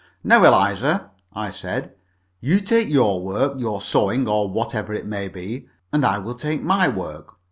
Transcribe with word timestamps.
"Now, 0.23 0.43
Eliza," 0.43 1.11
I 1.31 1.51
said, 1.51 1.93
"you 2.39 2.59
take 2.59 2.87
your 2.89 3.21
work, 3.21 3.53
your 3.59 3.79
sewing, 3.81 4.27
or 4.27 4.49
whatever 4.49 4.95
it 4.95 5.05
may 5.05 5.27
be, 5.27 5.67
and 5.93 6.03
I 6.03 6.17
will 6.17 6.33
take 6.33 6.63
my 6.63 6.87
work. 6.87 7.35